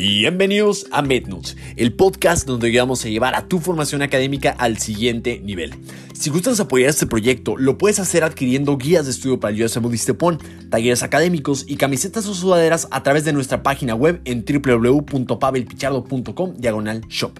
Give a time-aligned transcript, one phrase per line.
[0.00, 5.40] Bienvenidos a MedNotes, el podcast donde vamos a llevar a tu formación académica al siguiente
[5.40, 5.74] nivel.
[6.12, 9.76] Si gustas apoyar este proyecto, lo puedes hacer adquiriendo guías de estudio para el US
[9.82, 10.38] Budistepon,
[10.70, 17.00] talleres académicos y camisetas o sudaderas a través de nuestra página web en www.pavelpichardo.com diagonal
[17.08, 17.32] shop.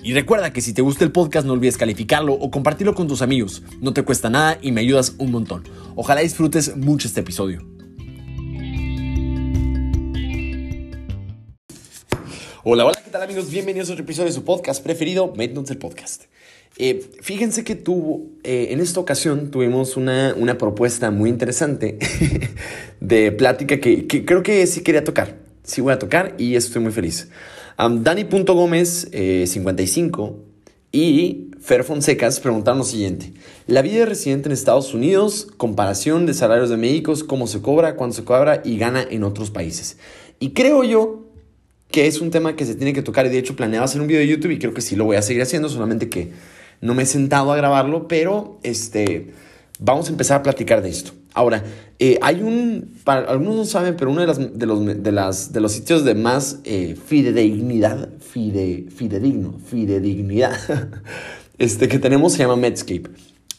[0.00, 3.22] Y recuerda que si te gusta el podcast no olvides calificarlo o compartirlo con tus
[3.22, 3.64] amigos.
[3.80, 5.64] No te cuesta nada y me ayudas un montón.
[5.96, 7.77] Ojalá disfrutes mucho este episodio.
[12.70, 13.50] Hola, hola, ¿qué tal amigos?
[13.50, 16.24] Bienvenidos a otro episodio de su podcast preferido, Notes el Podcast.
[16.76, 21.98] Eh, fíjense que tuvo, eh, en esta ocasión tuvimos una, una propuesta muy interesante
[23.00, 25.38] de plática que, que, creo que sí quería tocar.
[25.62, 27.30] Sí voy a tocar y estoy muy feliz.
[27.78, 30.36] Um, Dani.gómez, eh, 55,
[30.92, 33.32] y Fer Fonsecas preguntaron lo siguiente.
[33.66, 37.96] La vida de residente en Estados Unidos, comparación de salarios de médicos, cómo se cobra,
[37.96, 39.96] cuándo se cobra y gana en otros países.
[40.38, 41.27] Y creo yo
[41.90, 44.06] que es un tema que se tiene que tocar y de hecho planeaba hacer un
[44.06, 46.32] video de YouTube y creo que sí lo voy a seguir haciendo, solamente que
[46.80, 49.32] no me he sentado a grabarlo, pero este,
[49.78, 51.12] vamos a empezar a platicar de esto.
[51.34, 51.62] Ahora,
[51.98, 55.72] eh, hay un, para algunos no saben, pero uno de, las, de, los, de, los
[55.72, 60.56] sitios de más eh, fidedignidad, fide, fidedigno, fidedignidad,
[61.58, 63.10] este, que tenemos se llama Medscape.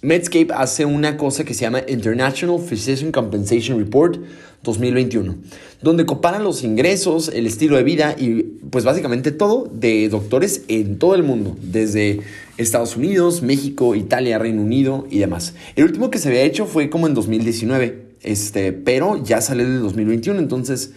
[0.02, 4.18] Medscape hace una cosa que se llama International Physician Compensation Report
[4.64, 5.36] 2021,
[5.82, 11.00] donde comparan los ingresos, el estilo de vida y pues básicamente todo de doctores en
[11.00, 12.22] todo el mundo, desde
[12.58, 15.54] Estados Unidos, México, Italia, Reino Unido y demás.
[15.76, 19.82] El último que se había hecho fue como en 2019, este, pero ya sale del
[19.82, 20.92] 2021, entonces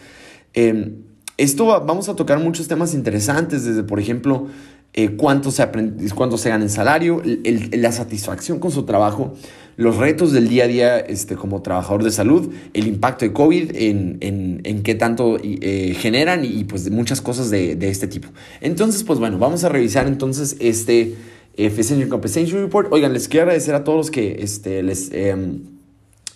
[0.54, 0.92] eh,
[1.38, 4.48] esto vamos a tocar muchos temas interesantes, desde por ejemplo
[4.94, 5.66] eh, cuánto, se
[6.14, 9.34] cuánto se gana en salario, la satisfacción con su trabajo,
[9.76, 13.74] los retos del día a día este, como trabajador de salud, el impacto de COVID
[13.74, 18.28] en, en, en qué tanto eh, generan y, pues muchas cosas de, de, este tipo.
[18.60, 21.14] Entonces, pues bueno, vamos a revisar entonces este
[21.56, 22.92] Efficient Compensation Report.
[22.92, 25.10] Oigan, les quiero agradecer a todos los que este, les...
[25.12, 25.34] Eh,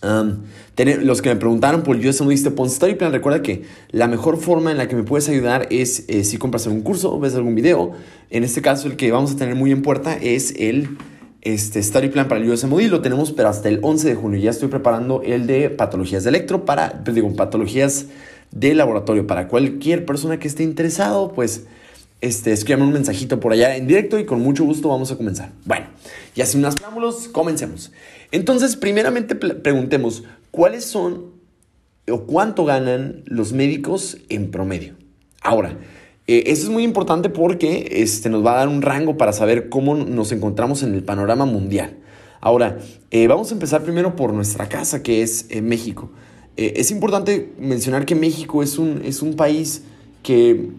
[0.03, 4.71] Los que me preguntaron por US Modiste Pon Study Plan, recuerda que la mejor forma
[4.71, 7.55] en la que me puedes ayudar es eh, si compras algún curso o ves algún
[7.55, 7.93] video.
[8.31, 10.99] En este caso, el que vamos a tener muy en puerta es el
[11.43, 12.83] este, Study Plan para el USMOD.
[12.83, 14.41] Lo tenemos, pero hasta el 11 de junio.
[14.41, 18.07] Ya estoy preparando el de patologías de electro para, pues, digo, patologías
[18.51, 19.27] de laboratorio.
[19.27, 21.67] Para cualquier persona que esté interesado, pues
[22.21, 25.51] este, escríbame un mensajito por allá en directo y con mucho gusto vamos a comenzar.
[25.65, 25.87] Bueno,
[26.37, 27.91] y así unas preámbulos, comencemos.
[28.31, 31.33] Entonces, primeramente preguntemos, ¿cuáles son
[32.09, 34.95] o cuánto ganan los médicos en promedio?
[35.41, 35.79] Ahora,
[36.27, 39.71] eh, eso es muy importante porque este, nos va a dar un rango para saber
[39.71, 41.97] cómo nos encontramos en el panorama mundial.
[42.41, 42.79] Ahora,
[43.11, 46.11] eh, vamos a empezar primero por nuestra casa, que es eh, México.
[46.57, 49.83] es importante mencionar que México es un, es un país
[50.23, 50.71] que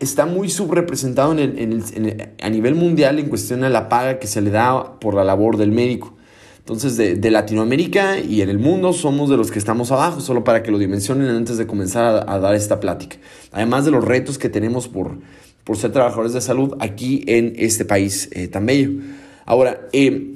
[0.00, 4.50] está muy subrepresentado en a nivel mundial en cuestión a la paga que se le
[4.50, 6.16] da por la labor del médico.
[6.58, 10.62] Entonces, de, Latinoamérica y en el mundo somos de los que estamos abajo, solo para
[10.62, 13.16] que lo dimensionen antes de comenzar a, dar esta plática.
[13.50, 15.18] Además de los retos que tenemos por,
[15.64, 18.90] por ser trabajadores de salud aquí en este país eh, tan bello.
[19.46, 20.34] Ahora, eh,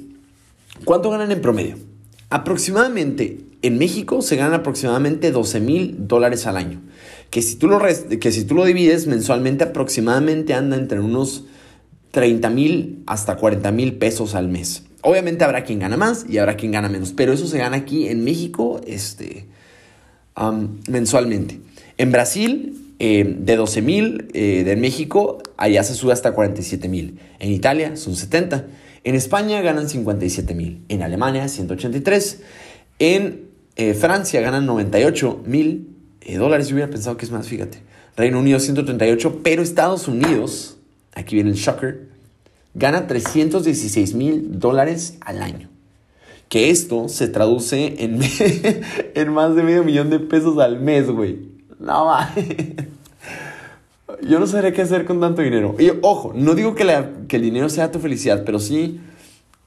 [0.83, 1.77] ¿cuánto ganan en promedio?
[2.29, 6.81] Aproximadamente, en México se ganan aproximadamente 12 mil dólares al año
[7.29, 11.45] que si tú lo, que si tú lo divides mensualmente aproximadamente anda entre unos
[12.11, 14.83] 30 mil hasta 40 mil pesos al mes.
[15.01, 18.07] Obviamente habrá quien gana más y habrá quien gana menos, pero eso se gana aquí
[18.07, 19.45] en México este,
[20.87, 21.59] mensualmente.
[21.97, 27.19] En Brasil, eh, de 12 mil eh, de México, allá se sube hasta 47 mil.
[27.39, 28.65] En Italia son 70.
[29.03, 30.81] En España ganan 57 mil.
[30.87, 32.41] En Alemania 183.
[32.99, 35.94] En eh, Francia ganan 98 mil
[36.25, 36.67] eh, dólares.
[36.67, 37.79] Yo hubiera pensado que es más, fíjate.
[38.17, 40.77] Reino Unido 138, pero Estados Unidos,
[41.13, 42.07] aquí viene el shocker,
[42.73, 45.69] gana 316 mil dólares al año.
[46.49, 48.19] Que esto se traduce en,
[49.15, 51.39] en más de medio millón de pesos al mes, güey.
[51.79, 52.09] No
[54.21, 55.75] Yo no sabría qué hacer con tanto dinero.
[55.77, 58.99] Y ojo, no digo que el dinero sea tu felicidad, pero sí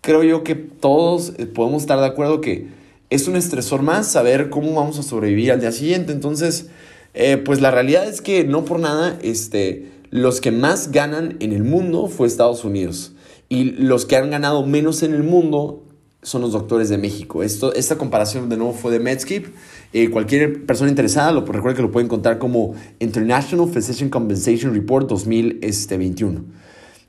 [0.00, 2.69] creo yo que todos eh, podemos estar de acuerdo que
[3.10, 6.12] es un estresor más saber cómo vamos a sobrevivir al día siguiente.
[6.12, 6.66] Entonces,
[7.14, 11.52] eh, pues la realidad es que no por nada, este, los que más ganan en
[11.52, 13.12] el mundo fue Estados Unidos.
[13.49, 15.84] Y los que han ganado menos en el mundo
[16.22, 17.43] son los doctores de México.
[17.43, 19.52] Esto, esta comparación de nuevo fue de Medscape.
[19.94, 25.08] Eh, cualquier persona interesada lo recuerda que lo puede encontrar como International Physician Compensation Report
[25.08, 26.44] 2021.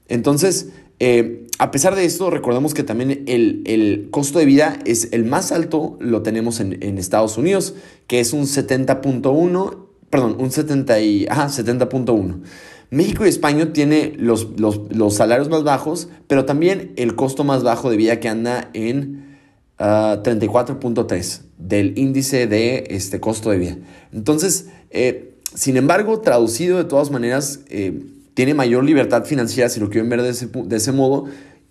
[0.07, 0.69] Entonces,
[0.99, 5.51] eh, a pesar de esto, recordemos que también el, costo de vida es el más
[5.51, 7.75] alto, lo tenemos en, Estados Unidos,
[8.07, 12.41] que es un 70.1 perdón, un 70 y, ajá, 70.1.
[12.89, 17.91] México y España tiene los, los, salarios más bajos, pero también el costo más bajo
[17.91, 19.37] de vida que anda en
[19.77, 23.77] 34.3 ah, del índice de este costo de vida.
[24.11, 28.01] Entonces, eh, sin embargo, traducido de todas maneras, eh,
[28.39, 31.25] tiene mayor libertad financiera, si lo quieren ver de ese, de ese modo,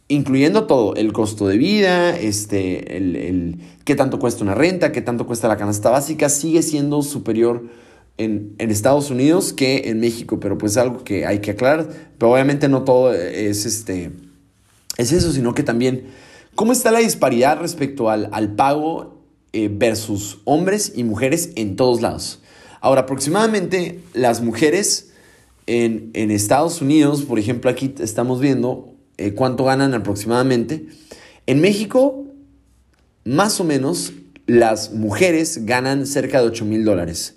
[0.06, 3.56] incluyendo todo, el costo de vida, este, el, el,
[3.86, 7.70] qué tanto cuesta una renta, qué tanto cuesta la canasta básica, sigue siendo superior
[8.18, 11.88] en, Estados Unidos que en México, pero pues algo que hay que aclarar.
[12.18, 14.10] Pero obviamente no todo es, este,
[14.98, 16.08] es eso, sino que también
[16.54, 19.22] cómo está la disparidad respecto al, al pago
[19.54, 22.42] eh, versus hombres y mujeres en todos lados.
[22.82, 25.07] Ahora, aproximadamente las mujeres
[25.68, 30.86] en, Estados Unidos, por ejemplo, aquí estamos viendo eh, cuánto ganan aproximadamente.
[31.46, 32.24] En México,
[33.24, 34.14] más o menos,
[34.46, 37.36] las mujeres ganan cerca de 8 mil dólares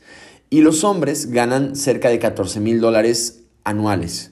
[0.50, 4.32] y los hombres ganan cerca de 14 mil dólares anuales.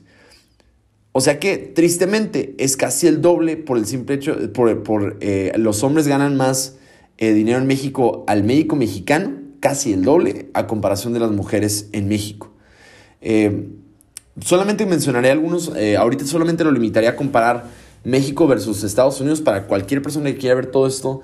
[1.11, 5.51] O sea que tristemente es casi el doble por el simple hecho, por, por eh,
[5.57, 6.77] los hombres ganan más
[7.17, 11.89] eh, dinero en México al médico mexicano, casi el doble a comparación de las mujeres
[11.91, 12.53] en México.
[13.21, 13.67] Eh,
[14.41, 17.65] solamente mencionaré algunos, ahorita solamente lo limitaría a comparar
[18.03, 21.21] México versus Estados Unidos para cualquier persona que quiera ver todo esto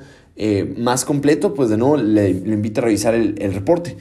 [0.78, 3.96] más completo, pues de nuevo le, invito a revisar el, el reporte.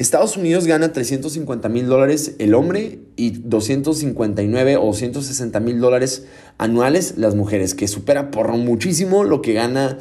[0.00, 6.24] Estados Unidos gana 350 mil dólares el hombre y 259 o 260 mil dólares
[6.56, 9.98] anuales las mujeres, que supera por muchísimo lo que gana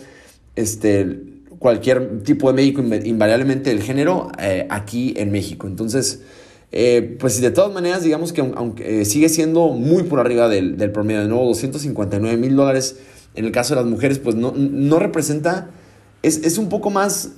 [0.56, 1.20] este,
[1.60, 5.68] cualquier tipo de médico, invariablemente del género, eh, aquí en México.
[5.68, 6.22] Entonces,
[6.72, 10.92] eh, pues de todas maneras, digamos que aunque eh, sigue siendo muy por arriba del,
[10.92, 12.98] promedio, de nuevo, 259 mil dólares
[13.36, 15.70] en el caso de las mujeres, pues no, no representa,
[16.24, 17.32] es, es un poco más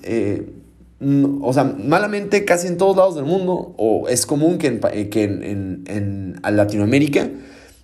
[1.42, 5.10] o sea, malamente casi en todos lados del mundo, o es común que en, eh,
[5.10, 7.30] que en, en, Latinoamérica,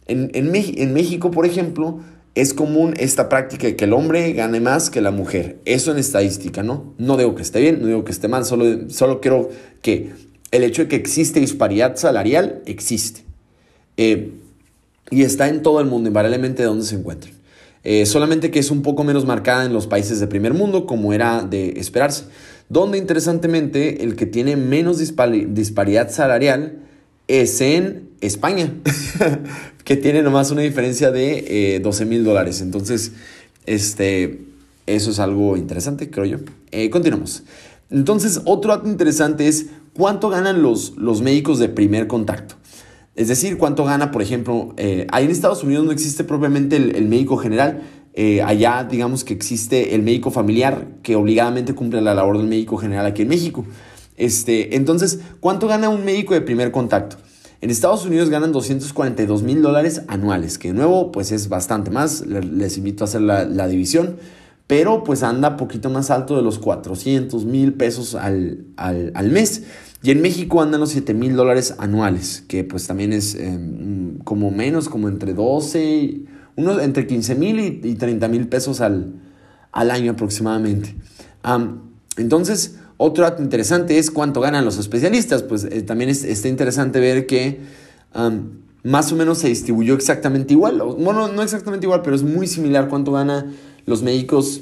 [0.08, 2.00] en, en, México, por ejemplo,
[2.36, 5.58] es común esta práctica de que el hombre gane más que la mujer.
[5.66, 6.94] Eso en estadística, ¿no?
[7.00, 9.50] No digo que esté bien, no digo que esté mal, solo, solo quiero
[9.82, 10.12] que
[10.52, 13.24] el hecho de que existe disparidad salarial existe.
[13.98, 14.32] Eh,
[15.10, 17.34] y está en todo el mundo, invariablemente de donde se encuentren.
[17.84, 21.14] Eh, solamente que es un poco menos marcada en los países de primer mundo, como
[21.14, 22.26] era de esperarse
[22.70, 26.80] donde interesantemente el que tiene menos disparidad salarial
[27.28, 28.74] es en España,
[29.84, 32.62] que tiene nomás una diferencia de 12 eh, mil dólares.
[32.62, 33.14] Entonces,
[33.66, 34.42] este,
[34.86, 36.38] eso es algo interesante, creo yo.
[36.72, 37.44] Eh, continuamos.
[37.90, 39.68] Entonces, otro dato interesante es
[39.98, 42.56] cuánto ganan los, los médicos de primer contacto.
[43.16, 47.08] Es decir, cuánto gana, por ejemplo, eh, ahí en Estados Unidos no existe propiamente el
[47.08, 47.82] médico general,
[48.20, 52.76] eh, allá, digamos que existe el médico familiar que obligadamente cumple la labor del médico
[52.76, 53.64] general aquí en México.
[54.16, 57.18] Este, entonces, ¿cuánto gana un médico de primer contacto?
[57.62, 62.26] En Estados Unidos ganan 242 mil dólares anuales, que de nuevo, pues es bastante más.
[62.26, 64.18] Les invito a hacer la, división,
[64.66, 68.66] pero pues anda poquito más alto de los 400 mil pesos al,
[69.30, 69.62] mes.
[70.04, 74.52] Y en México andan los 7 mil dólares anuales, que pues también es em, como
[74.52, 76.22] menos, como entre 12
[76.58, 79.14] unos entre 15 mil y, 30 mil pesos al,
[79.72, 80.96] año aproximadamente.
[82.18, 85.44] entonces, otro dato interesante es cuánto ganan los especialistas.
[85.44, 87.60] Pues eh, también es, está interesante ver que
[88.84, 90.82] más o menos se distribuyó exactamente igual.
[90.82, 94.62] Bueno, no exactamente igual, pero es muy similar cuánto ganan los médicos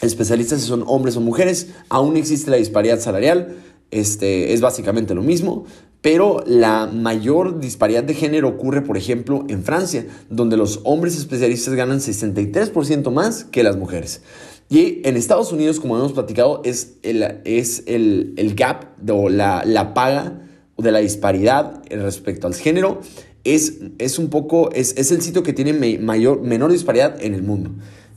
[0.00, 1.68] especialistas, si son hombres o mujeres.
[1.88, 3.54] Aún existe la disparidad salarial.
[3.94, 5.66] Este, es básicamente lo mismo,
[6.00, 11.74] pero la mayor disparidad de género ocurre, por ejemplo, en Francia, donde los hombres especialistas
[11.74, 14.22] ganan 63% más que las mujeres.
[14.68, 19.94] Y en Estados Unidos, como hemos platicado, es el, es el, gap o la, la,
[19.94, 20.40] paga
[20.76, 23.00] de la disparidad respecto al género.
[23.44, 27.70] Es, es un poco, es, el sitio que tiene mayor, menor disparidad en el mundo.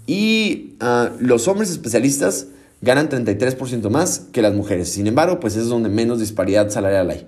[0.08, 2.48] Y ah, los hombres especialistas
[2.82, 4.90] ganan 33% más que las mujeres.
[4.90, 7.28] Sin embargo, pues es donde menos disparidad salarial hay.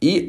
[0.00, 0.28] Y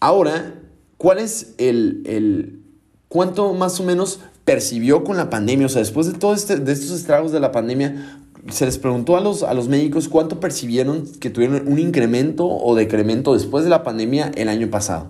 [0.00, 0.54] ahora,
[0.96, 2.60] ¿cuál es el, el,
[3.08, 5.66] cuánto más o menos percibió con la pandemia?
[5.66, 8.20] O sea, después de todos este, estos estragos de la pandemia,
[8.50, 12.74] se les preguntó a los, a los médicos cuánto percibieron que tuvieron un incremento o
[12.74, 15.08] decremento después de la pandemia el año pasado.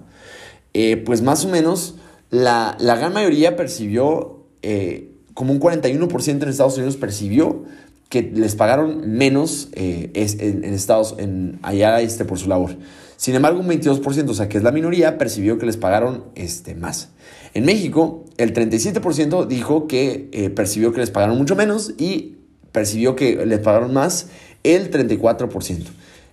[0.72, 1.96] Eh, pues más o menos
[2.30, 7.64] la, gran mayoría percibió, eh, como un 41% en Estados Unidos percibió
[8.08, 12.70] que les pagaron menos eh, en, Estados en, allá este, por su labor.
[13.18, 16.74] Sin embargo, un 22%, o sea que es la minoría, percibió que les pagaron este,
[16.74, 17.10] más.
[17.52, 22.36] En México, el 37% dijo que eh, percibió que les pagaron mucho menos y
[22.72, 24.28] percibió que les pagaron más
[24.62, 25.84] el 34%.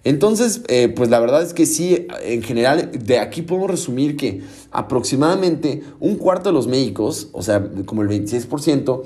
[0.03, 4.41] Entonces, eh, pues la verdad es que sí, en general, de aquí podemos resumir que
[4.71, 9.03] aproximadamente un cuarto de los médicos, o sea, como el 26%,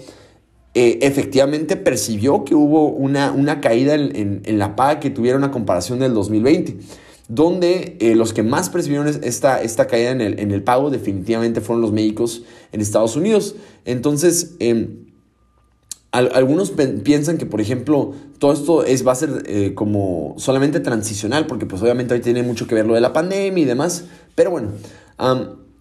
[0.73, 5.99] eh, efectivamente percibió que hubo una, una caída en, la paga que tuviera una comparación
[5.99, 6.77] del 2020
[7.29, 11.59] donde eh, los que más percibieron esta, esta caída en el, en el, pago definitivamente
[11.59, 13.55] fueron los médicos en Estados Unidos.
[13.83, 14.55] Entonces,
[16.17, 16.71] algunos
[17.03, 21.65] piensan que, por ejemplo, todo esto es, va a ser eh, como solamente transicional, porque
[21.65, 24.05] pues obviamente hoy tiene mucho que ver lo de la pandemia y demás,
[24.35, 24.69] pero bueno,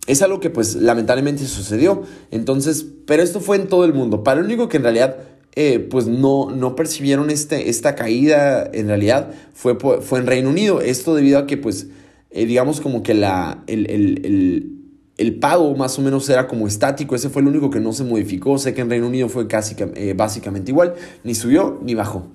[0.06, 2.02] es algo que pues lamentablemente sucedió.
[2.30, 4.22] Entonces, pero esto fue en todo el mundo.
[4.24, 5.16] Para el único que en realidad
[5.58, 10.80] eh, pues no, no percibieron este, esta caída en realidad fue, fue en Reino Unido.
[10.80, 11.86] Esto debido a que pues
[12.30, 14.75] eh, digamos como que la, el,
[15.16, 17.14] el, pago más o menos era como estático.
[17.14, 18.58] Ese fue el único que no se modificó.
[18.58, 20.94] Sé que en Reino Unido fue casi eh, básicamente igual.
[21.24, 22.26] Ni subió ni bajó.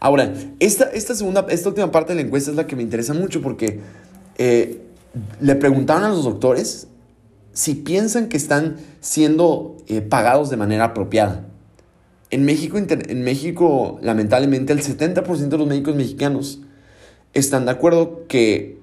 [0.00, 3.14] Ahora, esta, esta, segunda, esta última parte de la encuesta es la que me interesa
[3.14, 3.80] mucho porque
[5.40, 6.88] le preguntaron a los doctores
[7.52, 9.78] si piensan que están siendo
[10.10, 11.46] pagados de manera apropiada.
[12.30, 16.60] En México, en México, lamentablemente, el 70% de los médicos mexicanos
[17.34, 18.78] están de acuerdo que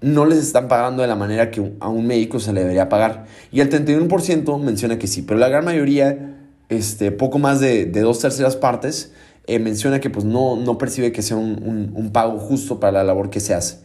[0.00, 3.26] no les están pagando de la manera que a un médico se le debería pagar.
[3.52, 6.36] Y el 31% menciona que sí, pero la gran mayoría,
[6.68, 9.12] este, poco más de, dos terceras partes,
[9.46, 13.04] eh, menciona que pues, no, no percibe que sea un, un, pago justo para la
[13.04, 13.78] labor que se hace.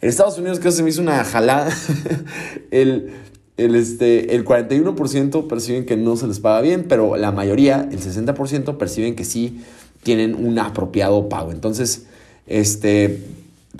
[0.00, 1.70] En Estados Unidos que se me hizo una jalada
[2.70, 3.10] el
[3.56, 8.00] el, este, el 41% perciben que no se les paga bien, pero la mayoría, el
[8.00, 9.62] 60%, perciben que sí
[10.02, 11.52] tienen un apropiado pago.
[11.52, 12.06] Entonces,
[12.46, 13.22] este,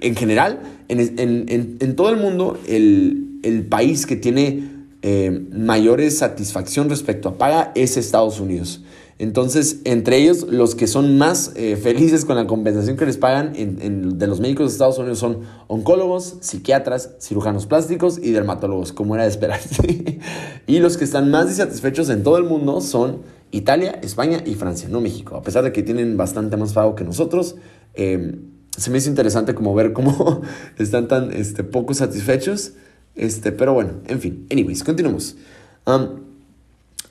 [0.00, 4.68] en general, en, todo el mundo, el, país que tiene
[5.02, 8.82] eh, mayores satisfacción respecto a paga es Estados Unidos.
[9.18, 13.52] Entonces, entre ellos, los que son más eh, felices con la compensación que les pagan
[13.54, 19.24] de los médicos de Estados Unidos son oncólogos, psiquiatras, cirujanos plásticos y dermatólogos, como era
[19.24, 20.20] de esperarse.
[20.66, 23.22] y los que están más insatisfechos en todo el mundo son
[23.52, 25.36] Italia, España y Francia, no México.
[25.36, 27.56] A pesar de que tienen bastante más pago que nosotros,
[27.94, 30.42] em, se me hizo interesante como ver cómo
[30.78, 32.72] están tan este, poco satisfechos.
[33.14, 35.36] Este, pero bueno, en fin, anyways, continuemos.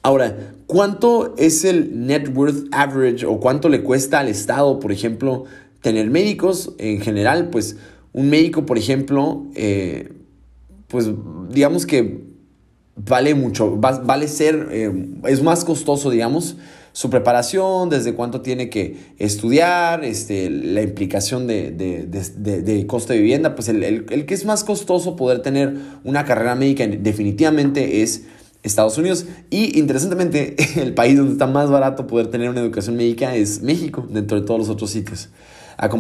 [0.04, 5.46] Ahora, ¿cuánto es el net worth average o cuánto le cuesta al Estado, por ejemplo,
[5.82, 7.50] tener médicos en general?
[7.50, 7.78] Pues
[8.14, 10.12] un médico, por ejemplo, eh,
[10.88, 11.10] pues
[11.50, 12.24] digamos que
[12.96, 16.56] vale mucho, vale ser, eh, es más costoso, digamos,
[16.96, 23.54] su preparación, desde cuánto tiene que estudiar, este, la implicación de, de, costo de vivienda,
[23.54, 25.76] pues el, el, que es más costoso poder tener
[26.06, 28.24] una carrera médica definitivamente es
[28.64, 29.26] Estados Unidos.
[29.50, 34.08] Y interesantemente, el país donde está más barato poder tener una educación médica es México,
[34.10, 35.28] dentro de todos los otros sitios.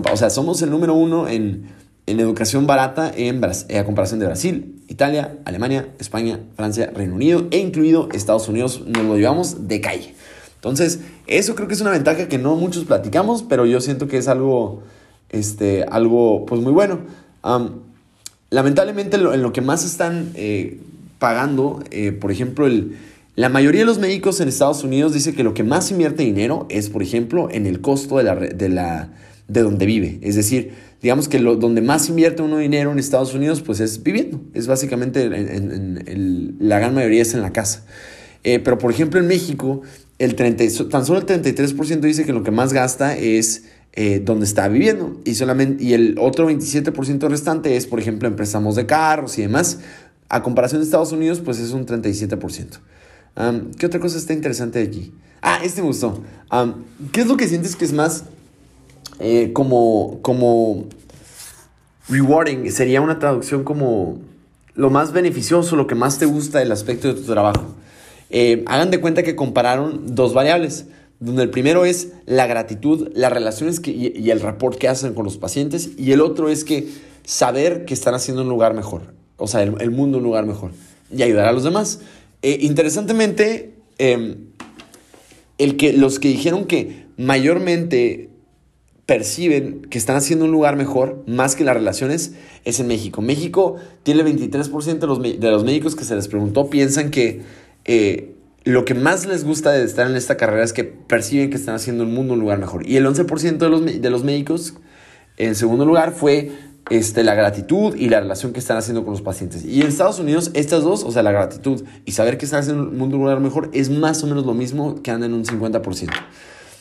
[0.09, 1.65] O sea, somos el número uno en,
[2.07, 8.07] educación barata en, a comparación de Brasil, Italia, Alemania, España, Francia, Reino Unido e incluido
[8.13, 8.81] Estados Unidos.
[8.87, 10.15] Nos lo llevamos de calle.
[10.65, 14.17] Entonces, eso creo que es una ventaja que no muchos platicamos, pero yo siento que
[14.17, 14.81] es algo,
[15.29, 17.01] este, algo pues muy bueno.
[18.49, 20.79] lamentablemente, en lo que más están eh,
[21.19, 22.97] pagando, eh, por ejemplo, el,
[23.35, 26.65] la mayoría de los médicos en Estados Unidos dice que lo que más invierte dinero
[26.69, 29.09] es, por ejemplo, en el costo de, la, de, la,
[29.47, 30.17] de donde vive.
[30.23, 34.01] Es decir, digamos que lo, donde más invierte uno dinero en Estados Unidos, pues es
[34.01, 34.41] viviendo.
[34.55, 37.85] Es básicamente, en, la gran mayoría es en la casa.
[38.43, 39.81] Eh, pero, por ejemplo, en México,
[40.17, 44.45] el 30, tan solo el 33% dice que lo que más gasta es eh, donde
[44.45, 45.19] está viviendo.
[45.23, 49.41] Y, solamente, y el otro 27% restante es, por ejemplo, en préstamos de carros y
[49.41, 49.79] demás.
[50.27, 52.79] A comparación de Estados Unidos, pues es un 37%.
[53.77, 55.13] ¿Qué otra cosa está interesante aquí?
[55.41, 56.23] Ah, este me gustó.
[57.11, 58.23] ¿Qué es lo que sientes que es más
[59.19, 60.85] eh, como, como
[62.09, 62.71] rewarding?
[62.71, 64.19] Sería una traducción como
[64.73, 67.75] lo más beneficioso, lo que más te gusta del aspecto de tu trabajo.
[68.29, 70.87] Eh, hagan de cuenta que compararon dos variables,
[71.19, 75.25] donde el primero es la gratitud, las relaciones que, y, el rapport que hacen con
[75.25, 76.87] los pacientes, y el otro es que
[77.23, 80.71] saber que están haciendo un lugar mejor o sea, el, mundo un lugar mejor
[81.15, 81.99] y ayudar a los demás.
[82.41, 84.35] Eh, interesantemente, em,
[85.57, 88.29] el que, los que dijeron que mayormente
[89.05, 93.21] perciben que están haciendo un lugar mejor, más que las relaciones, es en México.
[93.21, 97.41] México tiene el 23% de los, de los médicos que se les preguntó, piensan que
[97.85, 101.55] eh, lo que más les gusta de estar en esta carrera es que perciben que
[101.55, 102.87] están haciendo el mundo un lugar mejor.
[102.87, 104.73] Y el 11% de los, de los médicos,
[105.37, 106.51] en segundo lugar, fue
[106.89, 109.63] este, la gratitud y la relación que están haciendo con los pacientes.
[109.65, 112.83] Y en Estados Unidos, estas dos, o sea, la gratitud y saber que están haciendo
[112.83, 115.45] un mundo un lugar mejor, es más o menos lo mismo que anda en un
[115.45, 116.09] 50%.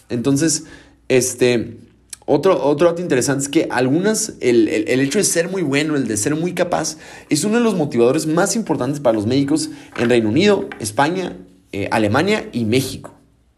[0.08, 0.64] Entonces,
[1.08, 1.78] este,
[2.26, 6.16] otro, otro dato interesante es que algunas, el, hecho de ser muy bueno, el de
[6.16, 6.96] ser muy capaz,
[7.28, 11.36] es uno de los motivadores más importantes para los médicos en Reino Unido, España,
[11.72, 13.12] eh, Alemania y México,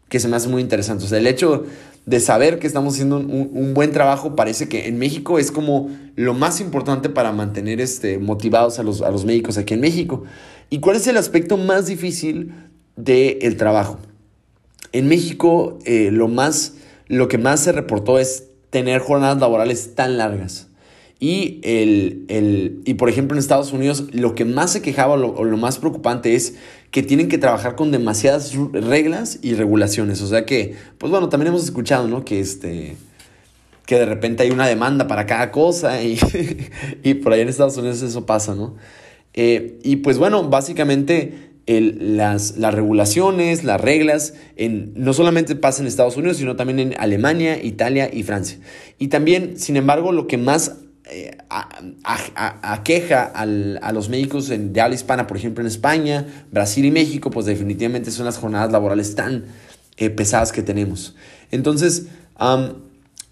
[0.09, 1.05] que se me hace muy interesante.
[1.05, 1.65] O sea, el hecho
[2.05, 6.33] de saber que estamos haciendo un, buen trabajo parece que en México es como lo
[6.33, 10.23] más importante para mantener este, motivados a los, a los médicos aquí en México.
[10.69, 12.53] ¿Y cuál es el aspecto más difícil
[12.95, 13.99] del trabajo?
[14.91, 16.75] En México, eh, lo, más,
[17.07, 20.67] lo que más se reportó es tener jornadas laborales tan largas.
[21.19, 25.57] Y, el, y por ejemplo en Estados Unidos lo que más se quejaba o lo,
[25.57, 26.55] más preocupante es
[26.91, 30.21] que tienen que trabajar con demasiadas reglas y regulaciones.
[30.21, 32.23] O sea que, pues bueno, también hemos escuchado, ¿no?
[32.23, 32.95] Que este
[33.87, 36.19] que de repente hay una demanda para cada cosa y,
[37.03, 38.75] y por ahí en Estados Unidos eso pasa, ¿no?
[39.33, 45.87] Eh, y pues bueno, básicamente las, las, regulaciones, las reglas, en, no solamente pasa en
[45.87, 48.57] Estados Unidos, sino también en Alemania, Italia y Francia.
[48.97, 50.77] Y también, sin embargo, lo que más
[51.09, 51.37] eh,
[52.61, 57.31] aqueja a los médicos en, de habla hispana, por ejemplo, en España, Brasil y México,
[57.31, 59.45] pues definitivamente son las jornadas laborales tan
[59.97, 61.15] eh, pesadas que tenemos.
[61.51, 62.07] Entonces,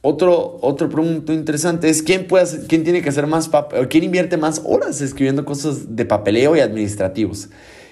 [0.01, 2.27] otro, otro punto interesante es quién,
[2.67, 3.49] quién tiene que hacer más,
[3.89, 7.49] quién invierte más horas escribiendo cosas de papeleo y administrativos.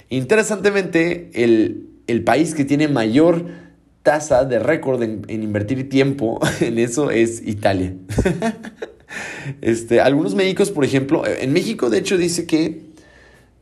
[0.10, 1.90] Interesantemente, el,
[2.24, 3.46] país que tiene mayor
[4.04, 7.96] tasa de récord en, invertir tiempo en eso es Italia.
[9.62, 12.94] este, algunos médicos, por ejemplo, en México de hecho dice que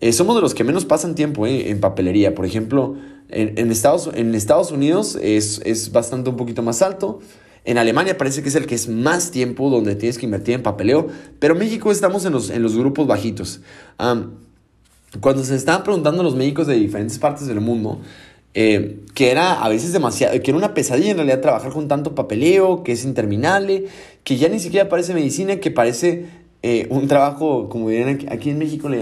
[0.02, 2.34] eh, somos de los que menos pasan tiempo eh, en papelería.
[2.34, 2.96] Por ejemplo,
[3.30, 7.20] en, Estados, en Estados Unidos es, bastante un poquito más alto.
[7.64, 10.64] En Alemania parece que es el que es más tiempo donde tienes que invertir en
[10.64, 11.08] papeleo.
[11.40, 13.62] Pero en México estamos en los, en los grupos bajitos
[15.20, 18.00] cuando se estaban preguntando a los médicos de diferentes partes del mundo,
[18.54, 22.16] eh, que era a veces demasiado, que era una pesadilla en realidad trabajar con tanto
[22.16, 23.88] papeleo, que es interminable,
[24.24, 26.28] que ya ni siquiera parece medicina, que parece
[26.64, 29.00] eh, un trabajo, como dirían aquí, en México le,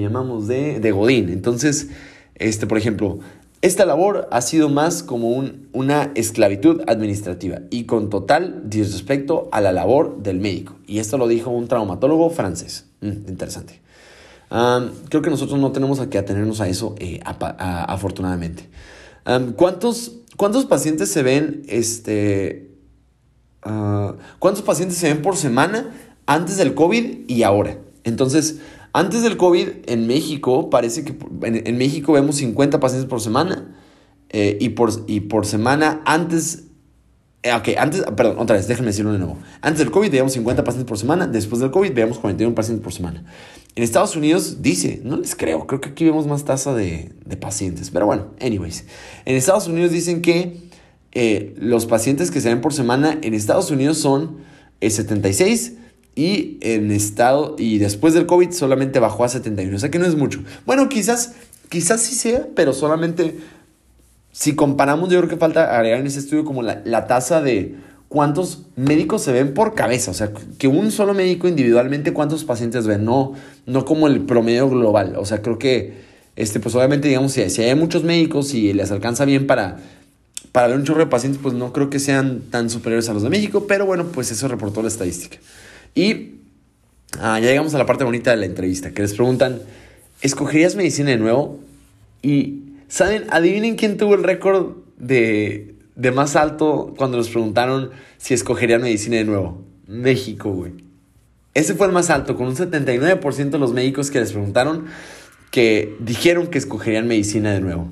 [0.00, 1.28] llamamos de, de, Godín.
[1.28, 1.90] Entonces,
[2.36, 3.18] este, por ejemplo,
[3.60, 9.60] esta labor ha sido más como un, una esclavitud administrativa y con total disrespecto a
[9.60, 10.74] la labor del médico.
[10.86, 12.86] Y esto lo dijo un traumatólogo francés.
[13.00, 13.81] Mm, interesante
[15.08, 18.68] creo que nosotros no tenemos que atenernos a eso, eh, afortunadamente.
[19.56, 22.70] ¿cuántos, ¿Cuántos pacientes se ven, este,
[23.62, 25.90] ah, cuántos pacientes se ven por semana
[26.26, 27.78] antes del COVID y ahora?
[28.04, 28.58] Entonces,
[28.92, 33.74] antes del COVID en México, parece que en, México vemos 50 pacientes por semana
[34.28, 36.64] eh, y, por, y por semana antes
[37.44, 39.36] eh, ok, antes, perdón, otra vez, déjenme decirlo de nuevo.
[39.62, 42.92] Antes del COVID veíamos 50 pacientes por semana, después del COVID veíamos 41 pacientes por
[42.92, 43.24] semana.
[43.74, 47.90] En Estados Unidos dice, no les creo, creo que aquí vemos más tasa de, pacientes,
[47.90, 48.84] pero bueno, anyways.
[49.24, 50.58] En Estados Unidos dicen que
[51.12, 54.38] eh, los pacientes que se ven por semana en Estados Unidos son
[54.80, 55.78] 76 eh,
[56.14, 60.06] y en estado y después del COVID solamente bajó a 71, o sea que no
[60.06, 60.42] es mucho.
[60.66, 61.32] Bueno, quizás
[61.72, 63.38] quizás sí sea, pero solamente
[64.30, 67.76] si comparamos, yo creo que falta agregar en ese estudio como la, tasa de
[68.12, 72.86] cuántos médicos se ven por cabeza, o sea, que un solo médico individualmente cuántos pacientes
[72.86, 73.32] ven, no,
[73.66, 75.94] no como el promedio global, o sea, creo que,
[76.36, 79.78] este, pues obviamente, digamos, si, si hay muchos médicos y les alcanza bien para,
[80.52, 83.22] para ver un chorro de pacientes, pues no creo que sean tan superiores a los
[83.22, 85.38] de México, pero bueno, pues eso reportó la estadística.
[85.94, 86.36] Y
[87.18, 89.60] ah, ya llegamos a la parte bonita de la entrevista, que les preguntan,
[90.20, 91.58] ¿escogerías medicina de nuevo?
[92.22, 93.24] Y ¿Saben?
[93.30, 95.76] Adivinen quién tuvo el récord de,
[96.14, 99.62] más alto cuando les preguntaron si escogerían medicina de nuevo.
[99.86, 100.72] México, güey.
[101.54, 104.86] Ese fue el más alto, con un 79% de los médicos que les preguntaron
[105.50, 107.90] que dijeron que escogerían medicina de nuevo.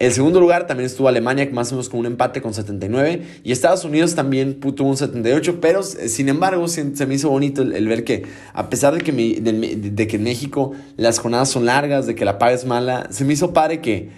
[0.00, 3.22] En segundo lugar también estuvo Alemania, más o menos con un empate con 79.
[3.42, 5.60] Y Estados Unidos también tuvo un 78.
[5.60, 9.12] Pero eh, sin embargo, se, me hizo bonito el, ver que, a pesar de que,
[9.12, 13.24] de, que en México las jornadas son largas, de que la paga es mala, se
[13.24, 14.10] me hizo padre que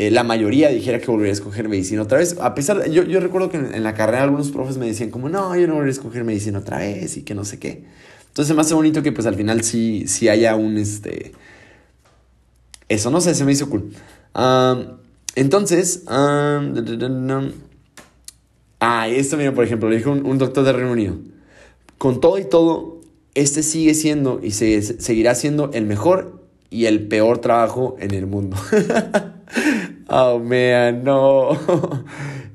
[0.00, 2.38] eh, la mayoría dijera que volvería a escoger medicina otra vez.
[2.40, 5.54] A pesar, yo, yo recuerdo que en, la carrera algunos profes me decían, como, no,
[5.54, 7.84] yo no volvería a escoger medicina otra vez y que no sé qué.
[8.28, 10.78] Entonces me hace bonito que, pues al final sí, sí haya un.
[10.78, 11.32] este
[12.88, 13.92] Eso no sé, se me hizo cool.
[15.34, 16.62] Entonces, ah,
[19.06, 21.18] esto, mira, por ejemplo, le dijo un, doctor de Reino Unido.
[21.98, 23.02] Con todo y todo,
[23.34, 28.26] este sigue siendo y se, seguirá siendo el mejor y el peor trabajo en el
[28.26, 28.56] mundo.
[30.10, 31.50] oh, man, no.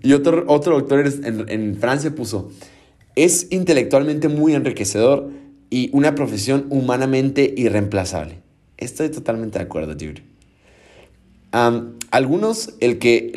[0.04, 2.52] y otro, otro doctor en, en Francia puso,
[3.16, 5.30] es intelectualmente muy enriquecedor
[5.70, 8.40] y una profesión humanamente irreemplazable.
[8.78, 10.36] Estoy totalmente de acuerdo, dude
[12.12, 13.32] algunos, el que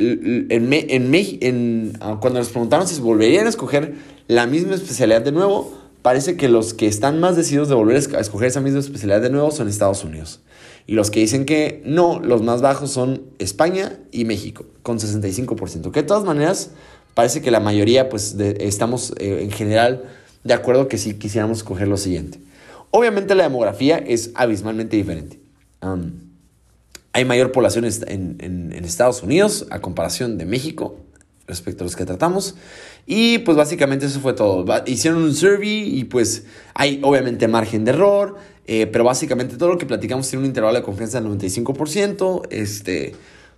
[0.51, 3.95] en, en, en, ah, cuando les preguntaron si volverían a escoger
[4.27, 8.21] la misma especialidad de nuevo, parece que los que están más decididos de volver a
[8.21, 10.41] escoger esa misma especialidad de nuevo son Estados Unidos.
[10.89, 15.91] Y los que dicen que no, los más bajos son España y México, con 65%.
[15.93, 16.71] Que de todas maneras,
[17.13, 20.05] parece que la mayoría, pues estamos eh, en general
[20.45, 22.41] de acuerdo que sí quisiéramos escoger lo siguiente.
[22.91, 25.39] Obviamente la demografía es abismalmente diferente.
[27.13, 30.97] hay mayor población en, en Estados Unidos a comparación de México
[31.47, 32.55] respecto a los que tratamos.
[33.07, 34.65] Y pues básicamente eso fue todo.
[34.87, 38.37] Hicieron un survey y pues hay obviamente margen de error,
[38.71, 43.15] eh, pero básicamente todo lo que platicamos tiene un intervalo de confianza del 95%, este,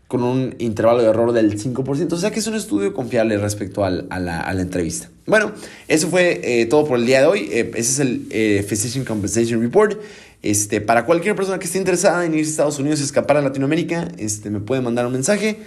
[0.06, 3.84] con un intervalo de error del 5%, o sea que es un estudio confiable respecto
[3.84, 5.10] a, la, entrevista.
[5.26, 5.50] Bueno,
[5.88, 7.48] eso fue eh, todo por el día de hoy.
[7.50, 10.00] Eh, ese es el Physician Compensation Report.
[10.42, 13.42] Este, para cualquier persona que esté interesada en ir a Estados Unidos y escapar a
[13.42, 15.58] Latinoamérica, este, me puede mandar un mensaje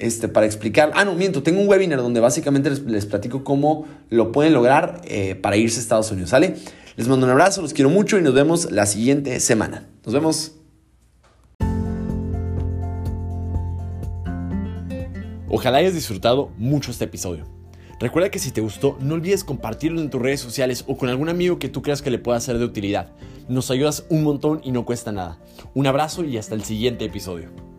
[0.00, 0.90] este, para explicar.
[0.94, 5.36] Ah, no, miento, tengo un webinar donde básicamente les, platico cómo lo pueden lograr eh,
[5.36, 6.56] para irse a Estados Unidos, ¿sale?
[6.96, 9.88] Les mando un abrazo, los quiero mucho y nos vemos la siguiente semana.
[10.04, 10.52] Nos vemos.
[15.48, 17.44] Ojalá hayas disfrutado mucho este episodio.
[18.00, 21.28] Recuerda que si te gustó, no olvides compartirlo en tus redes sociales o con algún
[21.28, 23.12] amigo que tú creas que le pueda ser de utilidad.
[23.48, 25.38] Nos ayudas un montón y no cuesta nada.
[25.74, 27.69] Un abrazo y hasta el siguiente episodio.